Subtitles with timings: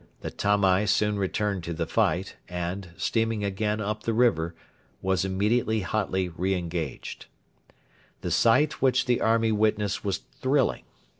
[0.21, 4.55] The Tamai soon returned to the fight, and, steaming again up the river,
[4.99, 7.27] was immediately hotly re engaged.
[8.21, 10.85] The sight which the army witnessed was thrilling.